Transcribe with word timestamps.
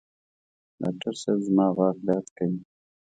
ډاکټر 0.81 1.13
صېب 1.21 1.37
زما 1.47 1.67
غاښ 1.77 1.97
درد 2.07 2.27
کوي 2.37 2.59